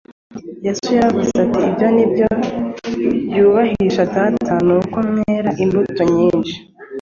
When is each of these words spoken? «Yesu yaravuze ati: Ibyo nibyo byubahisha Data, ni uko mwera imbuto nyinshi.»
«Yesu 0.65 0.87
yaravuze 0.95 1.33
ati: 1.45 1.59
Ibyo 1.69 1.87
nibyo 1.95 2.27
byubahisha 3.29 4.03
Data, 4.15 4.53
ni 4.65 4.73
uko 4.79 4.97
mwera 5.09 5.49
imbuto 5.63 6.01
nyinshi.» 6.15 6.55